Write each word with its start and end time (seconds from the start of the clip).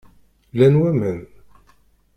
Llan 0.51 0.75
waman? 0.81 1.19